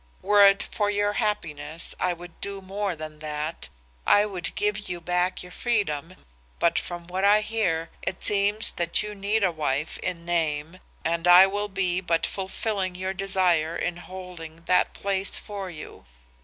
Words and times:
Were 0.23 0.43
it 0.43 0.63
for 0.63 0.89
your 0.89 1.13
happiness 1.13 1.93
I 1.99 2.11
would 2.11 2.41
do 2.41 2.59
more 2.59 2.95
than 2.95 3.19
that, 3.19 3.69
I 4.07 4.25
would 4.25 4.55
give 4.55 4.89
you 4.89 4.99
back 4.99 5.43
your 5.43 5.51
freedom, 5.51 6.15
but 6.57 6.79
from 6.79 7.05
what 7.05 7.23
I 7.23 7.41
hear, 7.41 7.91
it 8.01 8.23
seems 8.23 8.71
that 8.77 9.03
you 9.03 9.13
need 9.13 9.43
a 9.43 9.51
wife 9.51 9.99
in 9.99 10.25
name 10.25 10.79
and 11.05 11.27
I 11.27 11.45
will 11.45 11.69
be 11.69 12.01
but 12.01 12.25
fulfilling 12.25 12.95
your 12.95 13.13
desire 13.13 13.75
in 13.75 13.97
holding 13.97 14.63
that 14.65 14.93
place 14.95 15.37
for 15.37 15.69
you. 15.69 16.03